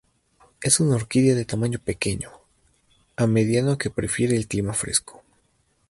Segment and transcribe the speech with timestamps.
[0.63, 2.31] Es una orquídea de tamaño pequeño
[3.17, 5.21] a mediano que prefiere el clima fresco.